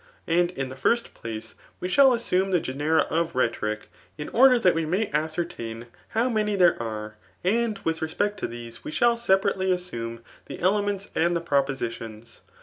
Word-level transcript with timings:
'And 0.25 0.49
in 0.49 0.69
the 0.69 0.75
first 0.75 1.13
place 1.13 1.53
we 1.79 1.87
shall 1.87 2.11
assume 2.11 2.49
the 2.49 2.59
genera 2.59 3.05
df 3.11 3.35
rhetoric, 3.35 3.87
in 4.17 4.29
order 4.29 4.57
that 4.57 4.73
we 4.73 4.83
may 4.83 5.11
ascertain 5.11 5.85
how 6.17 6.27
many 6.27 6.55
there 6.55 6.81
are, 6.81 7.17
and 7.43 7.77
with 7.83 8.01
respect 8.01 8.39
to 8.39 8.47
these 8.47 8.83
we 8.83 8.89
shall 8.89 9.15
separately 9.15 9.69
assuQ^ 9.69 10.21
ib^'demencs 10.49 11.11
and 11.13 11.35
the 11.35 11.39
propositions. 11.41 12.41